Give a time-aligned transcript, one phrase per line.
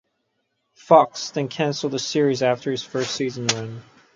[0.73, 3.83] Fox then canceled the series after its first season run.